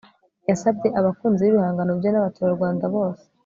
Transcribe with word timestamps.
yasabye 0.49 0.87
abakunzi 0.99 1.41
b'ibihangano 1.43 1.91
bye 1.99 2.09
n'abaturarwanda 2.11 2.85
bose 2.95 3.23